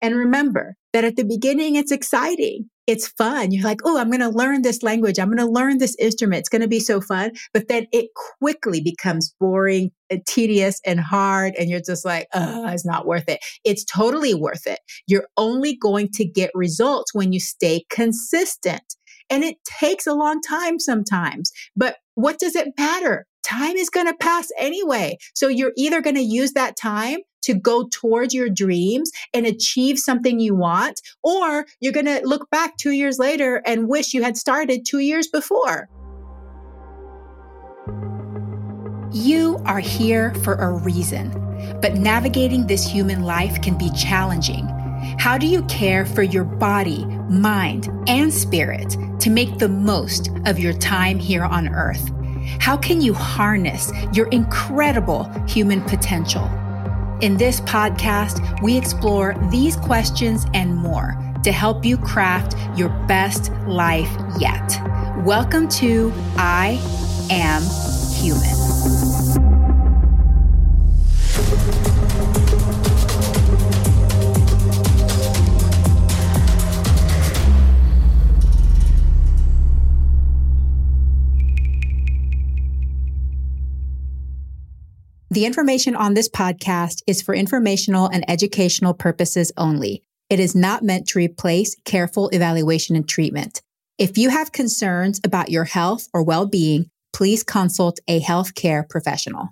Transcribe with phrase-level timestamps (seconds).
[0.00, 2.70] And remember that at the beginning, it's exciting.
[2.86, 3.50] It's fun.
[3.50, 5.18] You're like, oh, I'm going to learn this language.
[5.18, 6.40] I'm going to learn this instrument.
[6.40, 7.32] It's going to be so fun.
[7.52, 8.08] But then it
[8.40, 11.54] quickly becomes boring, and tedious, and hard.
[11.58, 13.40] And you're just like, oh, it's not worth it.
[13.64, 14.78] It's totally worth it.
[15.06, 18.82] You're only going to get results when you stay consistent.
[19.28, 21.52] And it takes a long time sometimes.
[21.76, 23.26] But what does it matter?
[23.44, 25.18] Time is going to pass anyway.
[25.34, 27.18] So you're either going to use that time
[27.48, 32.50] to go towards your dreams and achieve something you want, or you're going to look
[32.50, 35.88] back two years later and wish you had started two years before.
[39.10, 41.30] You are here for a reason,
[41.80, 44.68] but navigating this human life can be challenging.
[45.18, 50.58] How do you care for your body, mind, and spirit to make the most of
[50.58, 52.10] your time here on earth?
[52.60, 56.50] How can you harness your incredible human potential?
[57.20, 63.50] In this podcast, we explore these questions and more to help you craft your best
[63.66, 64.80] life yet.
[65.24, 66.78] Welcome to I
[67.28, 67.62] Am
[68.22, 68.67] Human.
[85.38, 90.02] The information on this podcast is for informational and educational purposes only.
[90.28, 93.62] It is not meant to replace careful evaluation and treatment.
[93.98, 99.50] If you have concerns about your health or well being, please consult a healthcare professional.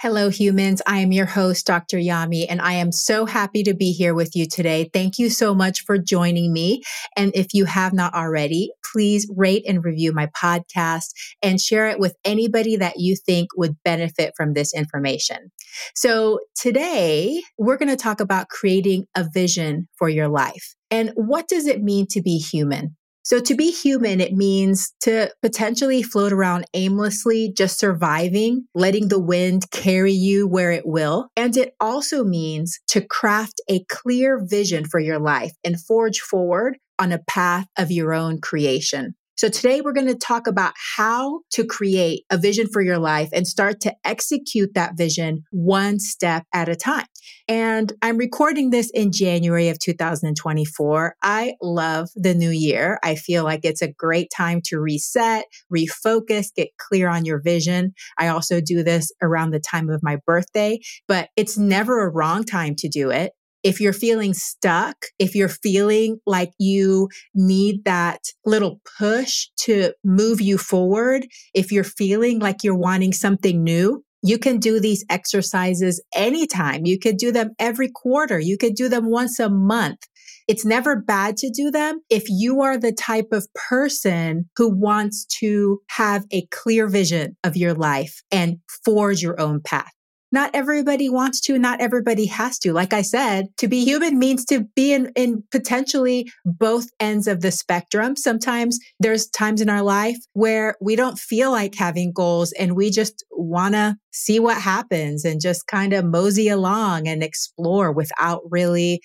[0.00, 0.80] Hello, humans.
[0.86, 1.96] I am your host, Dr.
[1.96, 4.88] Yami, and I am so happy to be here with you today.
[4.92, 6.82] Thank you so much for joining me.
[7.16, 11.08] And if you have not already, please rate and review my podcast
[11.42, 15.50] and share it with anybody that you think would benefit from this information.
[15.96, 20.76] So today we're going to talk about creating a vision for your life.
[20.92, 22.96] And what does it mean to be human?
[23.28, 29.18] So to be human, it means to potentially float around aimlessly, just surviving, letting the
[29.18, 31.28] wind carry you where it will.
[31.36, 36.78] And it also means to craft a clear vision for your life and forge forward
[36.98, 39.14] on a path of your own creation.
[39.38, 43.28] So today we're going to talk about how to create a vision for your life
[43.32, 47.06] and start to execute that vision one step at a time.
[47.46, 51.14] And I'm recording this in January of 2024.
[51.22, 52.98] I love the new year.
[53.04, 57.94] I feel like it's a great time to reset, refocus, get clear on your vision.
[58.18, 62.42] I also do this around the time of my birthday, but it's never a wrong
[62.42, 68.20] time to do it if you're feeling stuck, if you're feeling like you need that
[68.44, 74.38] little push to move you forward, if you're feeling like you're wanting something new, you
[74.38, 76.84] can do these exercises anytime.
[76.84, 78.38] You could do them every quarter.
[78.38, 80.00] You could do them once a month.
[80.48, 85.26] It's never bad to do them if you are the type of person who wants
[85.40, 89.92] to have a clear vision of your life and forge your own path.
[90.30, 92.72] Not everybody wants to, not everybody has to.
[92.72, 97.40] Like I said, to be human means to be in, in potentially both ends of
[97.40, 98.16] the spectrum.
[98.16, 102.90] Sometimes there's times in our life where we don't feel like having goals and we
[102.90, 108.42] just want to see what happens and just kind of mosey along and explore without
[108.50, 109.00] really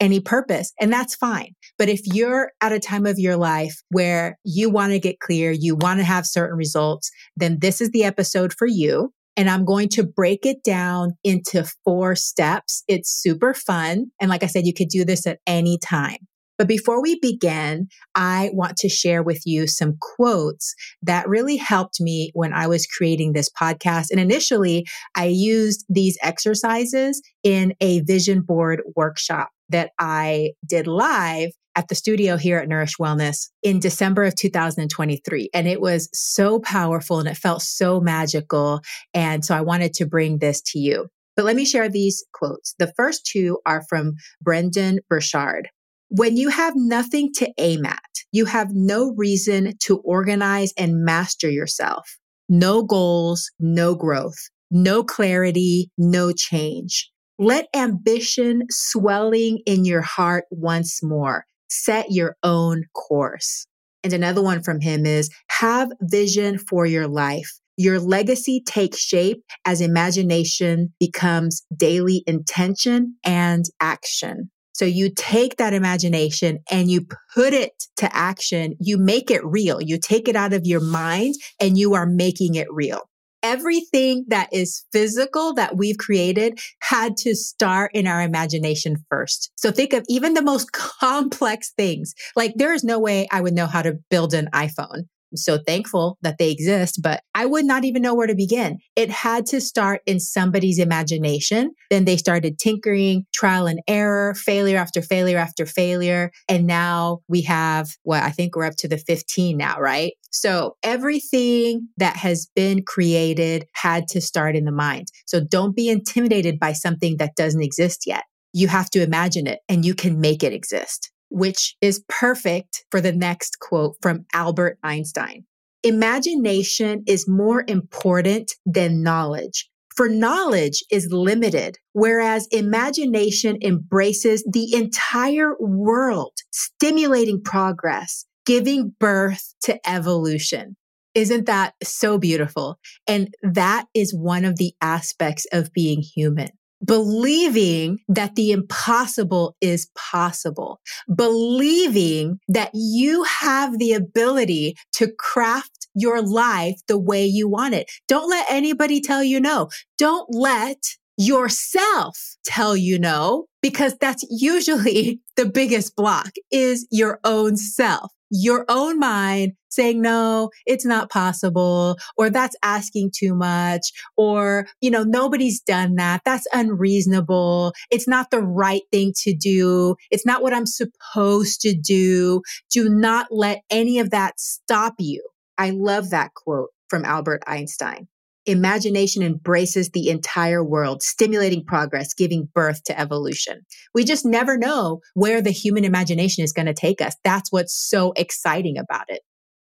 [0.00, 0.72] any purpose.
[0.80, 1.54] And that's fine.
[1.76, 5.50] But if you're at a time of your life where you want to get clear,
[5.50, 9.64] you want to have certain results, then this is the episode for you and I'm
[9.64, 12.82] going to break it down into four steps.
[12.88, 14.06] It's super fun.
[14.20, 16.18] And like I said, you could do this at any time.
[16.58, 22.00] But before we begin, I want to share with you some quotes that really helped
[22.00, 24.06] me when I was creating this podcast.
[24.10, 24.84] And initially,
[25.14, 31.94] I used these exercises in a vision board workshop that I did live at the
[31.94, 35.48] studio here at Nourish Wellness in December of 2023.
[35.54, 38.80] And it was so powerful and it felt so magical.
[39.14, 41.06] And so I wanted to bring this to you.
[41.36, 42.74] But let me share these quotes.
[42.80, 45.68] The first two are from Brendon Burchard.
[46.08, 48.02] When you have nothing to aim at,
[48.32, 52.18] you have no reason to organize and master yourself.
[52.48, 57.08] No goals, no growth, no clarity, no change.
[57.38, 63.66] Let ambition swelling in your heart once more set your own course.
[64.04, 67.50] And another one from him is have vision for your life.
[67.76, 74.50] Your legacy takes shape as imagination becomes daily intention and action.
[74.72, 78.76] So you take that imagination and you put it to action.
[78.80, 79.80] You make it real.
[79.80, 83.08] You take it out of your mind and you are making it real.
[83.42, 89.50] Everything that is physical that we've created had to start in our imagination first.
[89.56, 92.14] So think of even the most complex things.
[92.36, 95.04] Like there is no way I would know how to build an iPhone.
[95.30, 98.78] I'm so thankful that they exist, but I would not even know where to begin.
[98.96, 101.72] It had to start in somebody's imagination.
[101.90, 106.30] Then they started tinkering, trial and error, failure after failure after failure.
[106.48, 110.14] And now we have what I think we're up to the 15 now, right?
[110.30, 115.08] So everything that has been created had to start in the mind.
[115.26, 118.24] So don't be intimidated by something that doesn't exist yet.
[118.52, 123.00] You have to imagine it and you can make it exist which is perfect for
[123.00, 125.44] the next quote from Albert Einstein.
[125.82, 129.68] Imagination is more important than knowledge.
[129.96, 139.78] For knowledge is limited, whereas imagination embraces the entire world, stimulating progress, giving birth to
[139.88, 140.76] evolution.
[141.14, 142.78] Isn't that so beautiful?
[143.08, 146.50] And that is one of the aspects of being human
[146.84, 150.80] believing that the impossible is possible,
[151.14, 157.90] believing that you have the ability to craft your life the way you want it.
[158.06, 159.68] Don't let anybody tell you no.
[159.96, 167.56] Don't let yourself tell you no, because that's usually the biggest block is your own
[167.56, 174.66] self your own mind saying, no, it's not possible, or that's asking too much, or,
[174.80, 176.22] you know, nobody's done that.
[176.24, 177.72] That's unreasonable.
[177.90, 179.96] It's not the right thing to do.
[180.10, 182.42] It's not what I'm supposed to do.
[182.70, 185.22] Do not let any of that stop you.
[185.58, 188.08] I love that quote from Albert Einstein.
[188.48, 193.60] Imagination embraces the entire world, stimulating progress, giving birth to evolution.
[193.94, 197.14] We just never know where the human imagination is going to take us.
[197.24, 199.20] That's what's so exciting about it.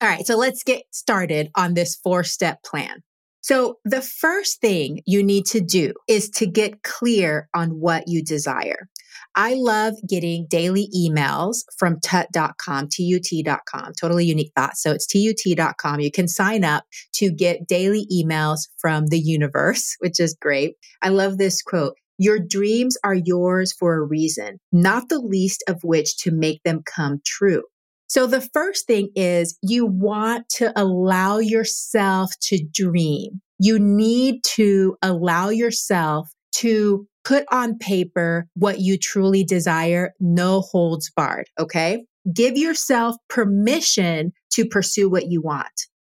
[0.03, 3.03] All right, so let's get started on this four step plan.
[3.41, 8.23] So the first thing you need to do is to get clear on what you
[8.23, 8.89] desire.
[9.35, 14.83] I love getting daily emails from tut.com, T-U-T.com, totally unique thoughts.
[14.83, 16.01] So it's T-U-T.com.
[16.01, 16.85] You can sign up
[17.15, 20.77] to get daily emails from the universe, which is great.
[21.03, 21.95] I love this quote.
[22.19, 26.83] Your dreams are yours for a reason, not the least of which to make them
[26.87, 27.63] come true.
[28.09, 33.43] So the first thing is you want to allow yourself to dream.
[33.59, 41.11] You need to allow yourself to put on paper what you truly desire, no holds
[41.11, 41.49] barred.
[41.59, 42.05] Okay.
[42.33, 45.73] Give yourself permission to pursue what you want.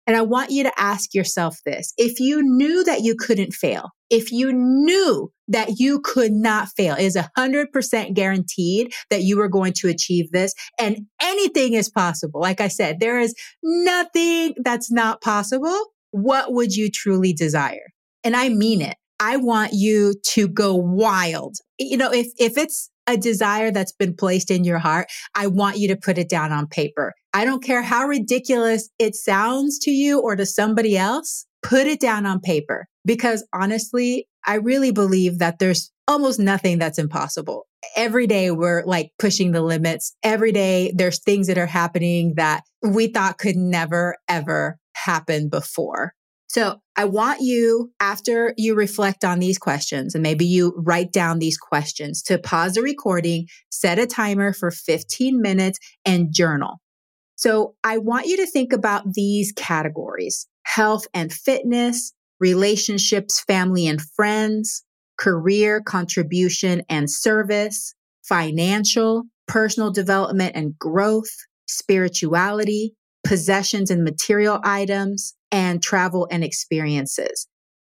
[0.05, 1.93] And I want you to ask yourself this.
[1.97, 6.95] If you knew that you couldn't fail, if you knew that you could not fail,
[6.95, 12.39] it is 100% guaranteed that you are going to achieve this and anything is possible.
[12.39, 15.77] Like I said, there is nothing that's not possible.
[16.11, 17.91] What would you truly desire?
[18.23, 18.95] And I mean it.
[19.19, 21.55] I want you to go wild.
[21.79, 25.77] You know, if, if it's a desire that's been placed in your heart, I want
[25.77, 27.13] you to put it down on paper.
[27.33, 31.99] I don't care how ridiculous it sounds to you or to somebody else, put it
[31.99, 32.87] down on paper.
[33.05, 37.67] Because honestly, I really believe that there's almost nothing that's impossible.
[37.95, 40.15] Every day we're like pushing the limits.
[40.23, 46.13] Every day there's things that are happening that we thought could never, ever happen before.
[46.47, 51.37] So I want you, after you reflect on these questions and maybe you write down
[51.37, 56.81] these questions to pause the recording, set a timer for 15 minutes and journal.
[57.35, 64.01] So I want you to think about these categories, health and fitness, relationships, family and
[64.01, 64.83] friends,
[65.19, 71.29] career, contribution and service, financial, personal development and growth,
[71.67, 77.47] spirituality, possessions and material items, and travel and experiences.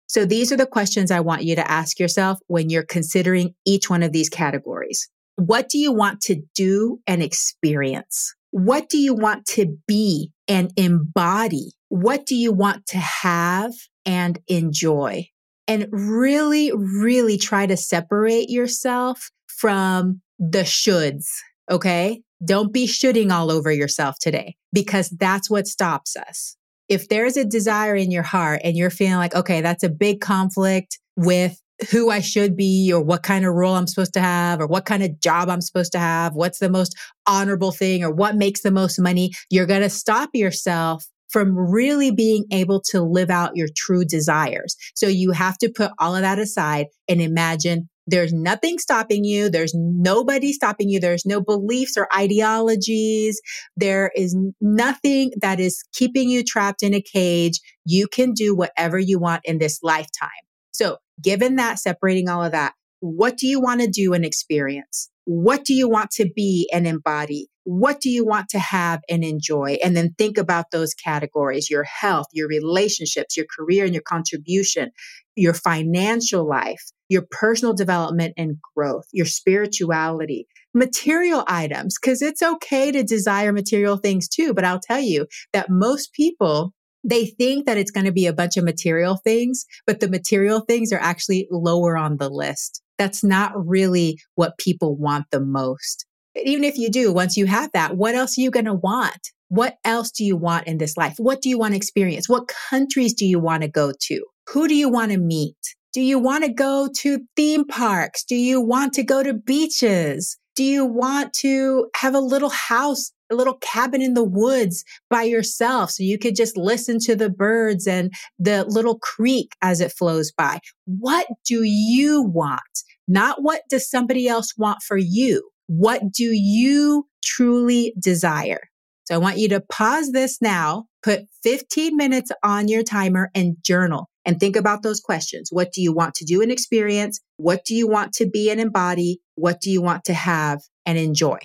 [0.08, 3.90] So these are the questions I want you to ask yourself when you're considering each
[3.90, 5.10] one of these categories.
[5.36, 8.34] What do you want to do and experience?
[8.52, 11.72] What do you want to be and embody?
[11.90, 13.74] What do you want to have
[14.06, 15.28] and enjoy?
[15.68, 21.26] And really, really try to separate yourself from the shoulds.
[21.70, 22.22] Okay.
[22.46, 26.56] Don't be shooting all over yourself today because that's what stops us
[26.90, 30.22] if there's a desire in your heart and you're feeling like, okay, that's a big
[30.22, 31.60] conflict with
[31.92, 34.86] who I should be or what kind of role I'm supposed to have or what
[34.86, 36.96] kind of job I'm supposed to have, what's the most
[37.28, 42.12] honorable thing or what makes the most money, you're going to stop yourself from really
[42.12, 44.78] being able to live out your true desires.
[44.96, 49.50] So you have to put all of that aside and imagine There's nothing stopping you.
[49.50, 51.00] There's nobody stopping you.
[51.00, 53.42] There's no beliefs or ideologies.
[53.76, 57.60] There is nothing that is keeping you trapped in a cage.
[57.84, 60.30] You can do whatever you want in this lifetime.
[60.72, 65.10] So given that, separating all of that, what do you want to do and experience?
[65.26, 67.48] What do you want to be and embody?
[67.64, 69.78] What do you want to have and enjoy?
[69.84, 74.92] And then think about those categories your health, your relationships, your career and your contribution,
[75.36, 82.92] your financial life, your personal development and growth, your spirituality, material items, because it's okay
[82.92, 84.54] to desire material things too.
[84.54, 86.74] But I'll tell you that most people
[87.08, 90.62] they think that it's going to be a bunch of material things, but the material
[90.62, 92.82] things are actually lower on the list.
[92.98, 96.06] That's not really what people want the most.
[96.44, 99.20] Even if you do, once you have that, what else are you going to want?
[99.50, 101.16] What else do you want in this life?
[101.18, 102.28] What do you want to experience?
[102.28, 104.26] What countries do you want to go to?
[104.50, 105.56] Who do you want to meet?
[105.94, 108.24] Do you want to go to theme parks?
[108.26, 110.38] Do you want to go to beaches?
[110.56, 115.24] Do you want to have a little house, a little cabin in the woods by
[115.24, 119.92] yourself so you could just listen to the birds and the little creek as it
[119.92, 120.60] flows by?
[120.86, 122.62] What do you want?
[123.08, 125.50] Not what does somebody else want for you?
[125.68, 128.62] What do you truly desire?
[129.06, 133.56] So I want you to pause this now, put 15 minutes on your timer and
[133.64, 135.50] journal and think about those questions.
[135.52, 137.22] What do you want to do and experience?
[137.38, 139.20] What do you want to be and embody?
[139.36, 141.38] What do you want to have and enjoy?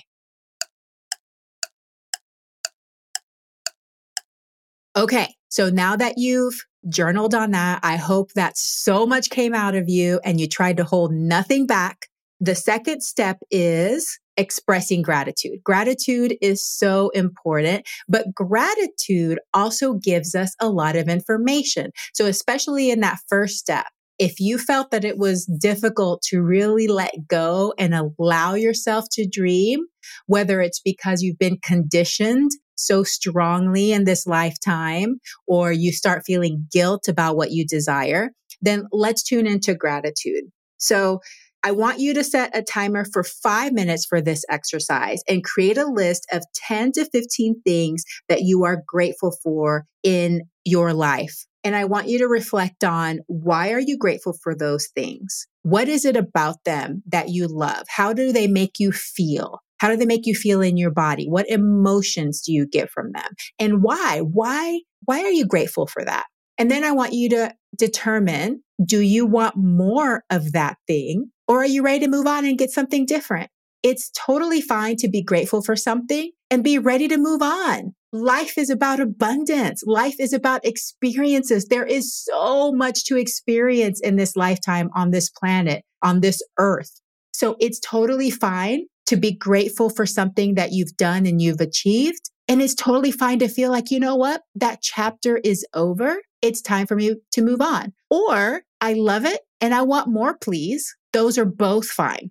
[4.97, 5.35] Okay.
[5.49, 9.89] So now that you've journaled on that, I hope that so much came out of
[9.89, 12.07] you and you tried to hold nothing back.
[12.41, 15.63] The second step is expressing gratitude.
[15.63, 21.91] Gratitude is so important, but gratitude also gives us a lot of information.
[22.15, 23.85] So, especially in that first step,
[24.19, 29.27] if you felt that it was difficult to really let go and allow yourself to
[29.27, 29.81] dream,
[30.27, 36.67] whether it's because you've been conditioned so strongly in this lifetime, or you start feeling
[36.73, 40.45] guilt about what you desire, then let's tune into gratitude.
[40.79, 41.21] So
[41.63, 45.77] I want you to set a timer for five minutes for this exercise and create
[45.77, 51.45] a list of 10 to 15 things that you are grateful for in your life.
[51.63, 55.47] And I want you to reflect on why are you grateful for those things?
[55.63, 57.85] What is it about them that you love?
[57.89, 59.61] How do they make you feel?
[59.81, 61.27] How do they make you feel in your body?
[61.27, 63.33] What emotions do you get from them?
[63.59, 64.21] And why?
[64.21, 66.27] Why why are you grateful for that?
[66.59, 71.63] And then I want you to determine do you want more of that thing or
[71.63, 73.51] are you ready to move on and get something different?
[73.83, 77.95] It's totally fine to be grateful for something and be ready to move on.
[78.13, 79.83] Life is about abundance.
[79.87, 81.67] Life is about experiences.
[81.67, 87.01] There is so much to experience in this lifetime on this planet, on this earth.
[87.33, 92.31] So it's totally fine to be grateful for something that you've done and you've achieved.
[92.47, 94.43] And it's totally fine to feel like, you know what?
[94.55, 96.23] That chapter is over.
[96.43, 97.93] It's time for me to move on.
[98.09, 100.95] Or I love it and I want more, please.
[101.13, 102.31] Those are both fine.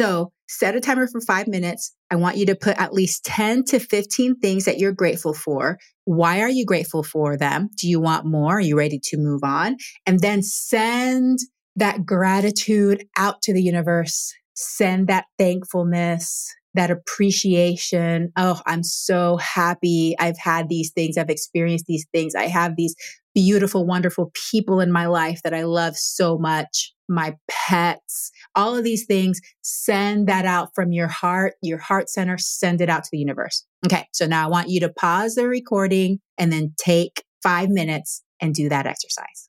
[0.00, 1.94] So set a timer for five minutes.
[2.10, 5.78] I want you to put at least 10 to 15 things that you're grateful for.
[6.06, 7.68] Why are you grateful for them?
[7.76, 8.56] Do you want more?
[8.56, 9.76] Are you ready to move on?
[10.06, 11.40] And then send
[11.76, 14.32] that gratitude out to the universe.
[14.54, 18.32] Send that thankfulness, that appreciation.
[18.38, 20.14] Oh, I'm so happy.
[20.18, 21.18] I've had these things.
[21.18, 22.34] I've experienced these things.
[22.34, 22.96] I have these
[23.34, 26.94] beautiful, wonderful people in my life that I love so much.
[27.10, 32.38] My pets, all of these things, send that out from your heart, your heart center,
[32.38, 33.66] send it out to the universe.
[33.84, 34.06] Okay.
[34.12, 38.54] So now I want you to pause the recording and then take five minutes and
[38.54, 39.48] do that exercise.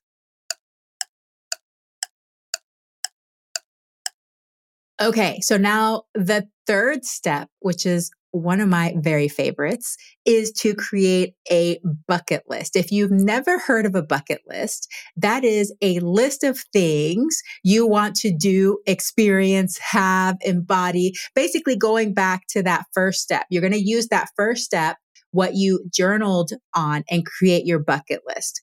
[5.00, 10.74] Okay, so now the third step, which is one of my very favorites, is to
[10.74, 12.76] create a bucket list.
[12.76, 17.86] If you've never heard of a bucket list, that is a list of things you
[17.86, 23.46] want to do, experience, have, embody, basically going back to that first step.
[23.50, 24.96] You're going to use that first step
[25.32, 28.62] what you journaled on and create your bucket list.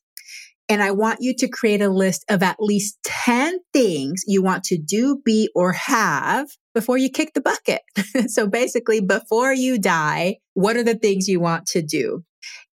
[0.70, 4.64] And I want you to create a list of at least 10 things you want
[4.66, 7.82] to do, be, or have before you kick the bucket.
[8.28, 12.24] so basically, before you die, what are the things you want to do?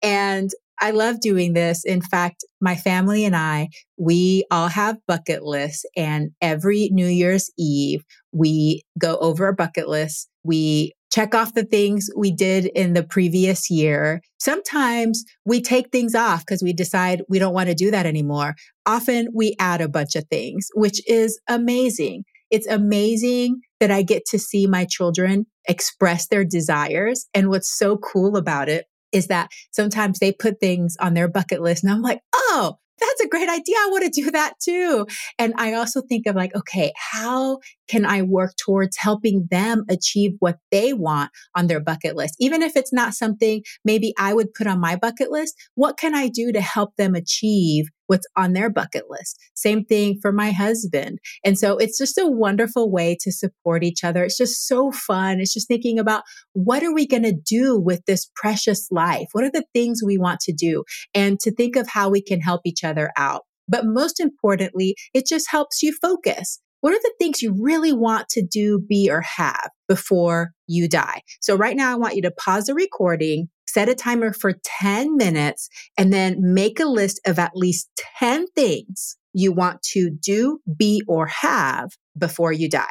[0.03, 0.51] And
[0.81, 1.85] I love doing this.
[1.85, 7.51] In fact, my family and I, we all have bucket lists and every New Year's
[7.57, 10.29] Eve, we go over our bucket list.
[10.45, 14.21] We check off the things we did in the previous year.
[14.39, 18.55] Sometimes we take things off because we decide we don't want to do that anymore.
[18.85, 22.25] Often we add a bunch of things, which is amazing.
[22.51, 27.27] It's amazing that I get to see my children express their desires.
[27.35, 31.63] And what's so cool about it is that sometimes they put things on their bucket
[31.63, 33.77] list and I'm like, oh, that's a great idea.
[33.79, 35.07] I want to do that too.
[35.39, 40.33] And I also think of like, okay, how can I work towards helping them achieve
[40.39, 42.37] what they want on their bucket list?
[42.41, 46.15] Even if it's not something maybe I would put on my bucket list, what can
[46.15, 49.39] I do to help them achieve what's on their bucket list.
[49.55, 51.19] Same thing for my husband.
[51.45, 54.25] And so it's just a wonderful way to support each other.
[54.25, 55.41] It's just so fun.
[55.41, 56.23] It's just thinking about
[56.53, 59.29] what are we going to do with this precious life?
[59.33, 60.85] What are the things we want to do?
[61.15, 63.43] And to think of how we can help each other out.
[63.69, 66.61] But most importantly, it just helps you focus.
[66.87, 71.23] What are the things you really want to do, be, or have before you die?
[71.41, 75.17] So right now, I want you to pause the recording set a timer for 10
[75.17, 77.91] minutes, and then make a list of at least
[78.21, 82.87] 10 things you want to do, be, or have before you die.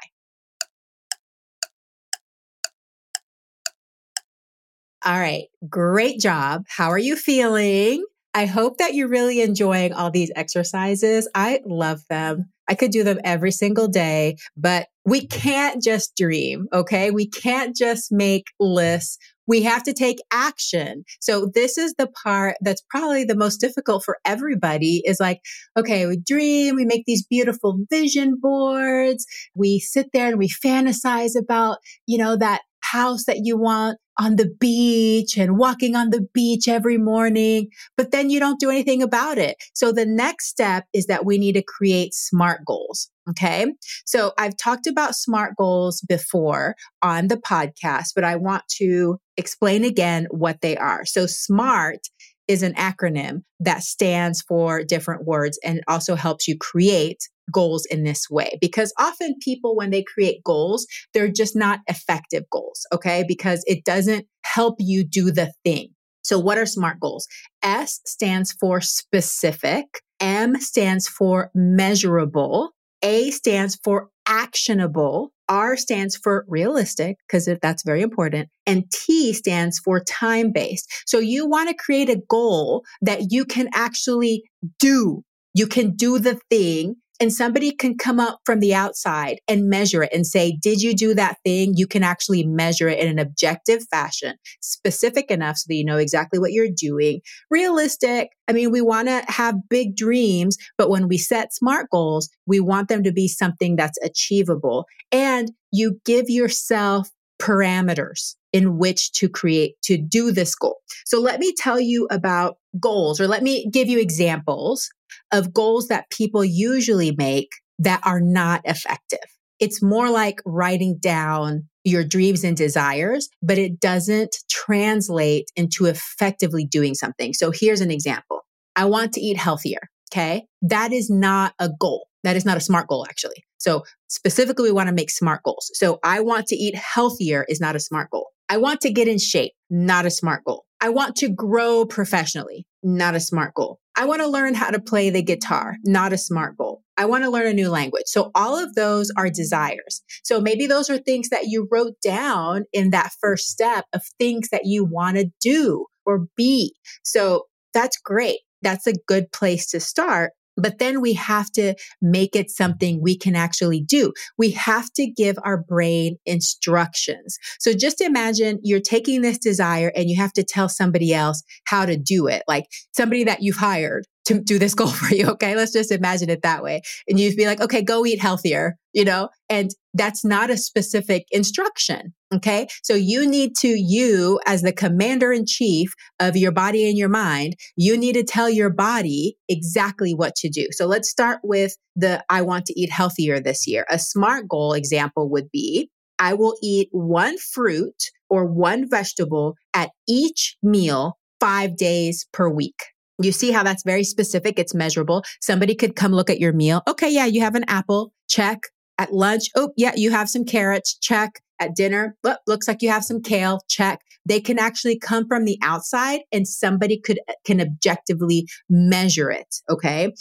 [5.06, 6.66] All right, great job.
[6.68, 8.06] How are you feeling?
[8.34, 11.30] I hope that you're really enjoying all these exercises.
[11.34, 12.52] I love them.
[12.68, 16.68] I could do them every single day, but we can't just dream.
[16.74, 17.12] Okay.
[17.12, 19.18] We can't just make lists
[19.48, 21.04] we have to take action.
[21.20, 25.42] So this is the part that's probably the most difficult for everybody is like,
[25.78, 29.26] okay, we dream, we make these beautiful vision boards.
[29.56, 34.36] We sit there and we fantasize about, you know, that house that you want on
[34.38, 39.02] the beach and walking on the beach every morning, but then you don't do anything
[39.02, 39.58] about it.
[39.74, 43.10] So the next step is that we need to create smart goals.
[43.30, 43.66] Okay.
[44.06, 49.84] So I've talked about SMART goals before on the podcast, but I want to explain
[49.84, 51.06] again what they are.
[51.06, 52.08] So SMART
[52.48, 58.04] is an acronym that stands for different words and also helps you create goals in
[58.04, 63.24] this way because often people when they create goals they're just not effective goals okay
[63.28, 65.90] because it doesn't help you do the thing
[66.22, 67.28] so what are smart goals
[67.64, 69.86] s stands for specific
[70.20, 72.72] m stands for measurable
[73.06, 75.32] a stands for actionable.
[75.48, 78.50] R stands for realistic, because that's very important.
[78.66, 80.92] And T stands for time based.
[81.06, 84.44] So you want to create a goal that you can actually
[84.80, 85.24] do.
[85.54, 90.04] You can do the thing and somebody can come up from the outside and measure
[90.04, 91.74] it and say, did you do that thing?
[91.76, 95.98] You can actually measure it in an objective fashion, specific enough so that you know
[95.98, 97.22] exactly what you're doing.
[97.50, 98.30] Realistic.
[98.48, 102.60] I mean, we want to have big dreams, but when we set smart goals, we
[102.60, 107.10] want them to be something that's achievable and you give yourself
[107.42, 110.78] parameters in which to create to do this goal.
[111.06, 114.90] So let me tell you about goals or let me give you examples
[115.32, 119.20] of goals that people usually make that are not effective.
[119.60, 126.66] It's more like writing down your dreams and desires, but it doesn't translate into effectively
[126.66, 127.34] doing something.
[127.34, 128.42] So here's an example.
[128.76, 129.80] I want to eat healthier.
[130.12, 130.46] Okay.
[130.62, 132.08] That is not a goal.
[132.24, 133.44] That is not a smart goal, actually.
[133.58, 135.70] So specifically, we want to make smart goals.
[135.74, 138.28] So I want to eat healthier is not a smart goal.
[138.50, 140.66] I want to get in shape, not a smart goal.
[140.82, 143.80] I want to grow professionally, not a smart goal.
[143.98, 146.84] I want to learn how to play the guitar, not a smart goal.
[146.98, 148.06] I want to learn a new language.
[148.08, 150.02] So all of those are desires.
[150.24, 154.50] So maybe those are things that you wrote down in that first step of things
[154.50, 156.74] that you want to do or be.
[157.04, 158.40] So that's great.
[158.62, 160.32] That's a good place to start.
[160.58, 164.14] But then we have to make it something we can actually do.
[164.38, 167.38] We have to give our brain instructions.
[167.60, 171.86] So just imagine you're taking this desire and you have to tell somebody else how
[171.86, 175.28] to do it, like somebody that you've hired to do this goal for you.
[175.28, 175.56] Okay.
[175.56, 176.82] Let's just imagine it that way.
[177.08, 181.26] And you'd be like, okay, go eat healthier, you know, and that's not a specific
[181.30, 182.14] instruction.
[182.34, 182.68] Okay.
[182.82, 187.10] So you need to, you as the commander in chief of your body and your
[187.10, 190.68] mind, you need to tell your body exactly what to do.
[190.72, 193.86] So let's start with the I want to eat healthier this year.
[193.90, 199.92] A smart goal example would be I will eat one fruit or one vegetable at
[200.08, 202.82] each meal five days per week.
[203.22, 204.58] You see how that's very specific.
[204.58, 205.24] It's measurable.
[205.42, 206.82] Somebody could come look at your meal.
[206.88, 207.10] Okay.
[207.10, 207.26] Yeah.
[207.26, 208.14] You have an apple.
[208.30, 208.60] Check.
[208.98, 209.50] At lunch.
[209.56, 209.94] Oh, yeah.
[209.96, 210.98] You have some carrots.
[210.98, 211.42] Check.
[211.60, 212.18] At dinner.
[212.24, 213.62] Look, looks like you have some kale.
[213.70, 214.02] Check.
[214.26, 219.56] They can actually come from the outside and somebody could, uh, can objectively measure it.
[219.70, 220.14] Okay.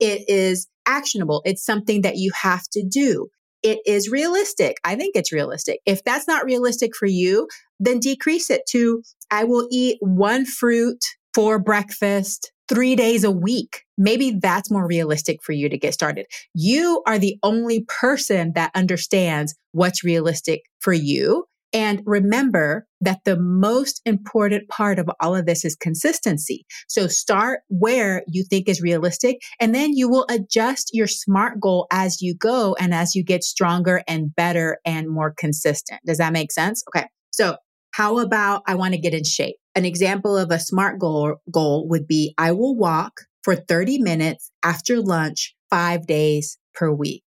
[0.00, 1.40] It is actionable.
[1.44, 3.28] It's something that you have to do.
[3.62, 4.78] It is realistic.
[4.84, 5.80] I think it's realistic.
[5.86, 10.98] If that's not realistic for you, then decrease it to I will eat one fruit
[11.32, 13.82] for breakfast three days a week.
[13.98, 16.26] Maybe that's more realistic for you to get started.
[16.54, 21.44] You are the only person that understands what's realistic for you.
[21.74, 26.66] And remember that the most important part of all of this is consistency.
[26.88, 31.86] So start where you think is realistic and then you will adjust your SMART goal
[31.90, 36.00] as you go and as you get stronger and better and more consistent.
[36.06, 36.84] Does that make sense?
[36.88, 37.06] Okay.
[37.30, 37.56] So
[37.92, 39.56] how about I want to get in shape?
[39.74, 44.50] An example of a SMART goal, goal would be I will walk for 30 minutes
[44.62, 47.24] after lunch, five days per week.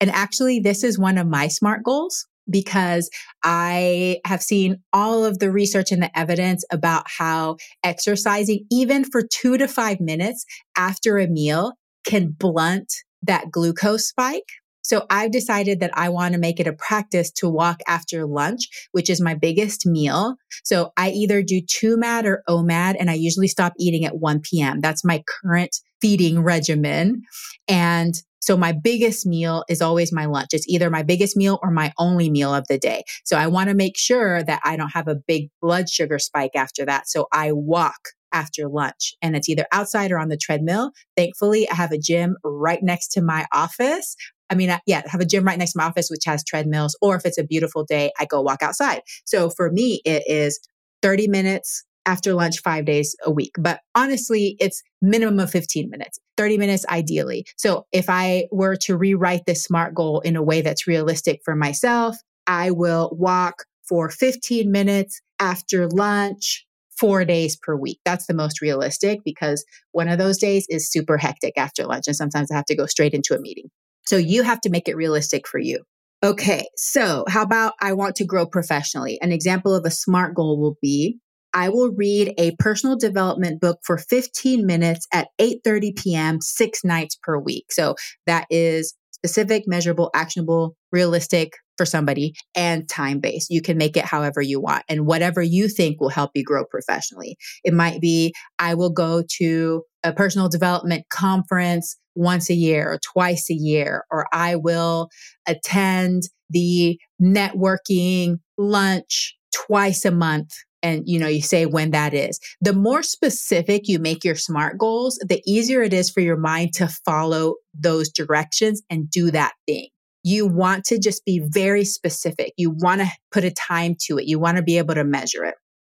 [0.00, 3.08] And actually, this is one of my SMART goals because
[3.44, 9.22] I have seen all of the research and the evidence about how exercising, even for
[9.22, 10.44] two to five minutes
[10.76, 11.72] after a meal,
[12.04, 14.48] can blunt that glucose spike.
[14.82, 18.68] So I've decided that I want to make it a practice to walk after lunch,
[18.92, 20.36] which is my biggest meal.
[20.64, 24.40] So I either do TUMAD or oh OMAD, and I usually stop eating at 1
[24.40, 24.80] p.m.
[24.80, 27.22] That's my current feeding regimen.
[27.68, 30.48] And so my biggest meal is always my lunch.
[30.52, 33.04] It's either my biggest meal or my only meal of the day.
[33.24, 36.56] So I want to make sure that I don't have a big blood sugar spike
[36.56, 37.08] after that.
[37.08, 40.90] So I walk after lunch and it's either outside or on the treadmill.
[41.16, 44.16] Thankfully, I have a gym right next to my office.
[44.52, 46.94] I mean, I, yeah, have a gym right next to my office, which has treadmills.
[47.00, 49.00] Or if it's a beautiful day, I go walk outside.
[49.24, 50.60] So for me, it is
[51.00, 53.52] 30 minutes after lunch five days a week.
[53.58, 57.46] But honestly, it's minimum of 15 minutes, 30 minutes ideally.
[57.56, 61.56] So if I were to rewrite this SMART goal in a way that's realistic for
[61.56, 66.66] myself, I will walk for 15 minutes after lunch,
[66.98, 68.00] four days per week.
[68.04, 72.04] That's the most realistic because one of those days is super hectic after lunch.
[72.06, 73.70] And sometimes I have to go straight into a meeting.
[74.06, 75.82] So you have to make it realistic for you.
[76.24, 76.66] Okay.
[76.76, 79.18] So how about I want to grow professionally?
[79.20, 81.18] An example of a SMART goal will be
[81.54, 86.40] I will read a personal development book for 15 minutes at 8:30 p.m.
[86.40, 87.66] 6 nights per week.
[87.70, 87.94] So
[88.26, 93.50] that is specific, measurable, actionable, realistic for somebody and time based.
[93.50, 96.64] You can make it however you want and whatever you think will help you grow
[96.64, 97.36] professionally.
[97.64, 102.98] It might be I will go to a personal development conference once a year or
[103.12, 105.08] twice a year, or I will
[105.46, 110.50] attend the networking lunch twice a month
[110.82, 112.38] and you know you say when that is.
[112.60, 116.74] The more specific you make your smart goals the easier it is for your mind
[116.74, 119.88] to follow those directions and do that thing.
[120.24, 122.52] You want to just be very specific.
[122.56, 124.26] You want to put a time to it.
[124.26, 125.54] You want to be able to measure it.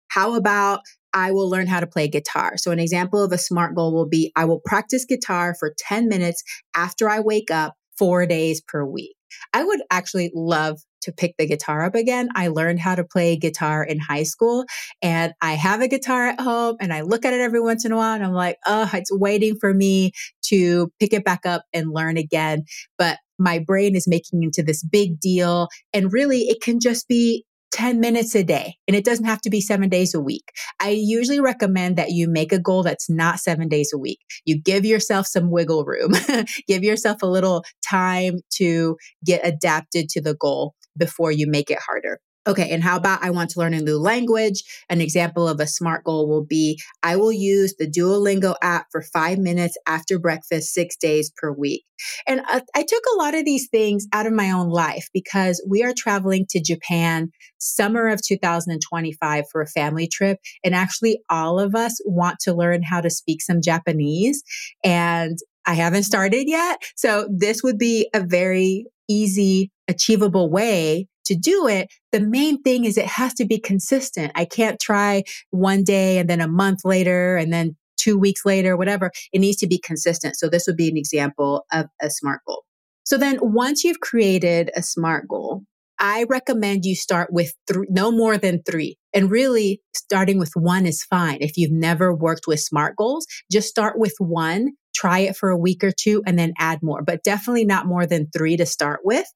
[0.09, 0.81] How about
[1.17, 2.59] I will learn how to play guitar.
[2.59, 6.09] So, an example of a SMART goal will be I will practice guitar for 10
[6.09, 6.43] minutes
[6.77, 9.17] after I wake up, four days per week.
[9.55, 12.29] I would actually love to pick the guitar up again.
[12.35, 14.65] I learned how to play guitar in high school
[15.01, 17.93] and I have a guitar at home and I look at it every once in
[17.93, 20.13] a while and I'm like, oh, it's waiting for me
[20.49, 22.65] to pick it back up and learn again.
[22.99, 25.69] But my brain is making it into this big deal.
[25.93, 29.51] And really, it can just be 10 minutes a day and it doesn't have to
[29.51, 30.51] be seven days a week.
[30.81, 34.21] I usually recommend that you make a goal that's not seven days a week.
[34.47, 36.13] You give yourself some wiggle room,
[36.69, 41.79] give yourself a little time to get adapted to the goal before you make it
[41.79, 42.21] harder.
[42.47, 44.63] Okay, and how about I want to learn a new language?
[44.89, 49.03] An example of a SMART goal will be I will use the Duolingo app for
[49.03, 51.85] five minutes after breakfast, six days per week.
[52.27, 55.65] And I, I took a lot of these things out of my own life because
[55.69, 60.39] we are traveling to Japan summer of 2025 for a family trip.
[60.63, 64.45] And actually, all of us want to learn how to speak some Japanese.
[64.85, 66.81] And I haven't started yet.
[66.95, 71.89] So this would be a very easy, achievable way to do it.
[72.13, 74.33] The main thing is it has to be consistent.
[74.35, 78.77] I can't try one day and then a month later and then two weeks later,
[78.77, 79.11] whatever.
[79.33, 80.37] It needs to be consistent.
[80.37, 82.65] So this would be an example of a SMART goal.
[83.05, 85.63] So then once you've created a SMART goal,
[85.99, 88.99] I recommend you start with three, no more than three.
[89.15, 91.39] And really starting with one is fine.
[91.41, 95.59] If you've never worked with SMART goals, just start with one, try it for a
[95.59, 99.01] week or two and then add more, but definitely not more than three to start
[99.05, 99.27] with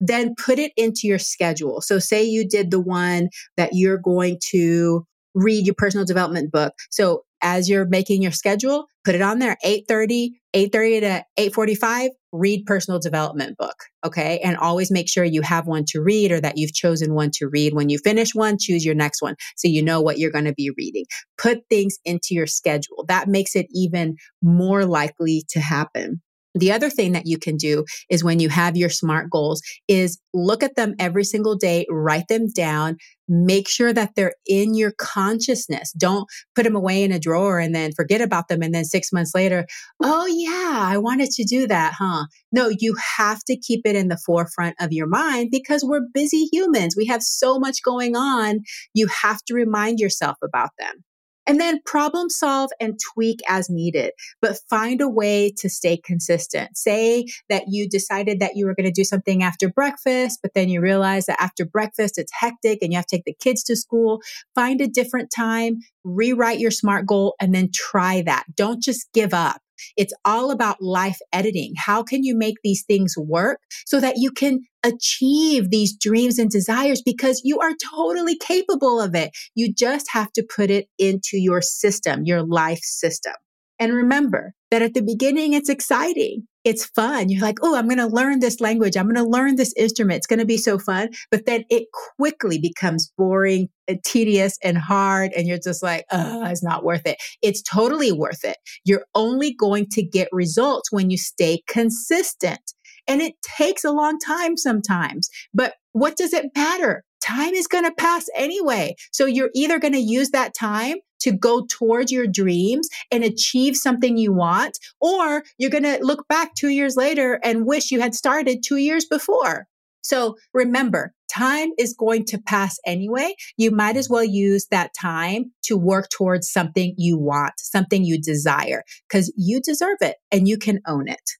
[0.00, 1.80] then put it into your schedule.
[1.80, 6.74] So say you did the one that you're going to read your personal development book.
[6.90, 12.64] So as you're making your schedule, put it on there 8:30, 8:30 to 8:45, read
[12.66, 14.40] personal development book, okay?
[14.44, 17.48] And always make sure you have one to read or that you've chosen one to
[17.48, 17.74] read.
[17.74, 20.54] When you finish one, choose your next one so you know what you're going to
[20.54, 21.04] be reading.
[21.38, 23.04] Put things into your schedule.
[23.08, 26.20] That makes it even more likely to happen.
[26.56, 30.18] The other thing that you can do is when you have your SMART goals is
[30.32, 32.96] look at them every single day, write them down,
[33.28, 35.92] make sure that they're in your consciousness.
[35.92, 38.62] Don't put them away in a drawer and then forget about them.
[38.62, 39.66] And then six months later,
[40.02, 42.26] oh yeah, I wanted to do that, huh?
[42.52, 46.48] No, you have to keep it in the forefront of your mind because we're busy
[46.52, 46.94] humans.
[46.96, 48.60] We have so much going on.
[48.94, 51.04] You have to remind yourself about them.
[51.46, 56.76] And then problem solve and tweak as needed, but find a way to stay consistent.
[56.76, 60.68] Say that you decided that you were going to do something after breakfast, but then
[60.68, 63.76] you realize that after breakfast it's hectic and you have to take the kids to
[63.76, 64.20] school.
[64.54, 68.44] Find a different time, rewrite your SMART goal, and then try that.
[68.54, 69.60] Don't just give up.
[69.96, 71.74] It's all about life editing.
[71.76, 76.50] How can you make these things work so that you can achieve these dreams and
[76.50, 79.30] desires because you are totally capable of it.
[79.54, 83.34] You just have to put it into your system, your life system.
[83.78, 86.46] And remember that at the beginning, it's exciting.
[86.66, 87.28] It's fun.
[87.28, 88.96] You're like, oh, I'm going to learn this language.
[88.96, 90.16] I'm going to learn this instrument.
[90.16, 91.10] It's going to be so fun.
[91.30, 91.86] But then it
[92.18, 95.30] quickly becomes boring, and tedious, and hard.
[95.36, 97.18] And you're just like, oh, it's not worth it.
[97.40, 98.56] It's totally worth it.
[98.84, 102.58] You're only going to get results when you stay consistent.
[103.06, 105.28] And it takes a long time sometimes.
[105.54, 107.04] But what does it matter?
[107.22, 108.96] Time is going to pass anyway.
[109.12, 113.76] So you're either going to use that time to go towards your dreams and achieve
[113.76, 118.00] something you want, or you're going to look back two years later and wish you
[118.00, 119.66] had started two years before.
[120.02, 123.34] So remember, time is going to pass anyway.
[123.56, 128.20] You might as well use that time to work towards something you want, something you
[128.20, 131.32] desire, because you deserve it and you can own it.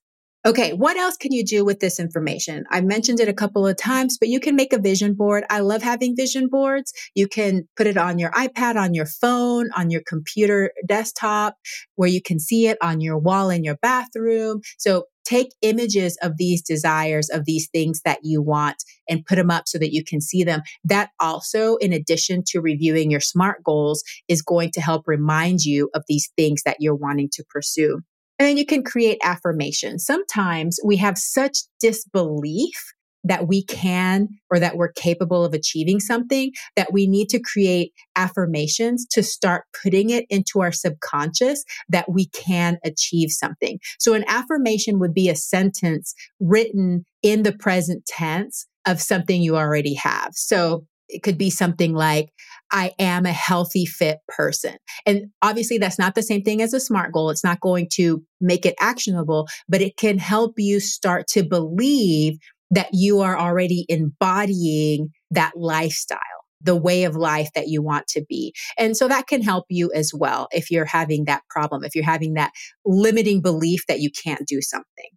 [0.47, 2.63] Okay, what else can you do with this information?
[2.71, 5.43] I mentioned it a couple of times, but you can make a vision board.
[5.49, 6.93] I love having vision boards.
[7.15, 11.55] You can put it on your iPad, on your phone, on your computer desktop,
[11.95, 14.61] where you can see it on your wall in your bathroom.
[14.77, 19.51] So take images of these desires, of these things that you want, and put them
[19.51, 20.61] up so that you can see them.
[20.85, 25.89] That also, in addition to reviewing your SMART goals, is going to help remind you
[25.93, 27.99] of these things that you're wanting to pursue.
[28.39, 30.05] And then you can create affirmations.
[30.05, 36.51] Sometimes we have such disbelief that we can or that we're capable of achieving something
[36.75, 42.27] that we need to create affirmations to start putting it into our subconscious that we
[42.27, 43.79] can achieve something.
[43.99, 49.57] So an affirmation would be a sentence written in the present tense of something you
[49.57, 50.31] already have.
[50.33, 52.29] So it could be something like,
[52.71, 54.75] I am a healthy, fit person.
[55.05, 57.29] And obviously, that's not the same thing as a SMART goal.
[57.29, 62.37] It's not going to make it actionable, but it can help you start to believe
[62.71, 66.19] that you are already embodying that lifestyle
[66.61, 68.53] the way of life that you want to be.
[68.77, 72.03] And so that can help you as well if you're having that problem, if you're
[72.03, 72.51] having that
[72.85, 75.09] limiting belief that you can't do something.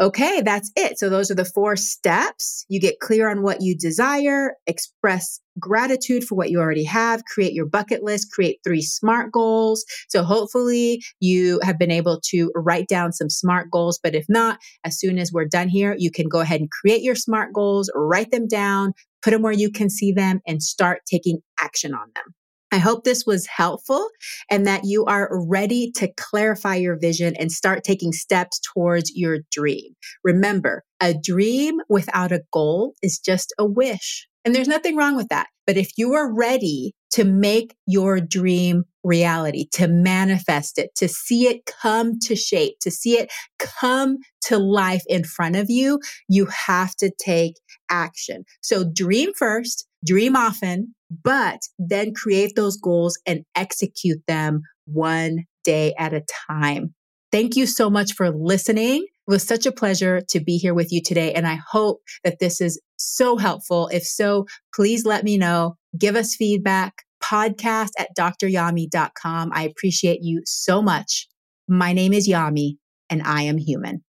[0.00, 0.98] Okay, that's it.
[0.98, 2.64] So those are the four steps.
[2.68, 7.52] You get clear on what you desire, express gratitude for what you already have, create
[7.52, 9.84] your bucket list, create three SMART goals.
[10.08, 14.00] So hopefully you have been able to write down some SMART goals.
[14.02, 17.02] But if not, as soon as we're done here, you can go ahead and create
[17.02, 21.02] your SMART goals, write them down, put them where you can see them and start
[21.06, 22.34] taking action on them.
[22.72, 24.08] I hope this was helpful
[24.50, 29.40] and that you are ready to clarify your vision and start taking steps towards your
[29.50, 29.94] dream.
[30.24, 34.26] Remember, a dream without a goal is just a wish.
[34.44, 35.48] And there's nothing wrong with that.
[35.66, 41.46] But if you are ready to make your dream reality, to manifest it, to see
[41.46, 46.46] it come to shape, to see it come to life in front of you, you
[46.46, 47.54] have to take
[47.90, 48.44] action.
[48.60, 55.94] So dream first, dream often, but then create those goals and execute them one day
[55.98, 56.94] at a time.
[57.32, 59.02] Thank you so much for listening.
[59.02, 61.32] It was such a pleasure to be here with you today.
[61.32, 63.88] And I hope that this is so helpful.
[63.88, 65.76] If so, please let me know.
[65.98, 67.02] Give us feedback.
[67.24, 69.50] Podcast at dryami.com.
[69.54, 71.28] I appreciate you so much.
[71.68, 72.76] My name is Yami
[73.08, 74.04] and I am human.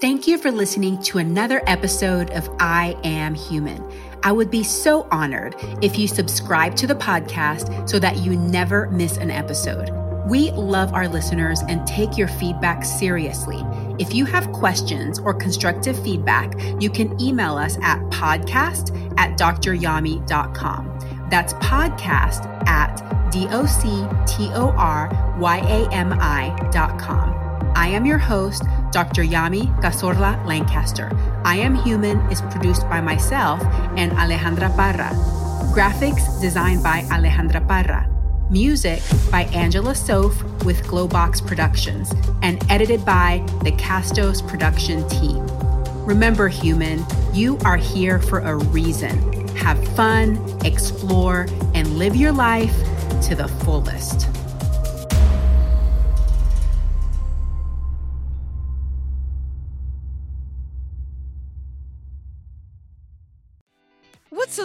[0.00, 3.82] Thank you for listening to another episode of I Am Human.
[4.22, 8.88] I would be so honored if you subscribe to the podcast so that you never
[8.90, 10.07] miss an episode.
[10.26, 13.64] We love our listeners and take your feedback seriously.
[13.98, 20.98] If you have questions or constructive feedback, you can email us at podcast at dryami.com.
[21.30, 24.08] That's podcast at D-O-C-T-O-R-Y-A-M-I
[26.72, 27.34] dot com.
[27.76, 29.22] I am your host, Dr.
[29.22, 31.10] Yami Cazorla Lancaster.
[31.44, 33.62] I Am Human is produced by myself
[33.96, 35.10] and Alejandra Parra.
[35.72, 38.17] Graphics designed by Alejandra Parra.
[38.50, 45.46] Music by Angela Soph with Glowbox Productions and edited by the Castos production team.
[46.06, 49.46] Remember, human, you are here for a reason.
[49.48, 52.74] Have fun, explore, and live your life
[53.28, 54.26] to the fullest.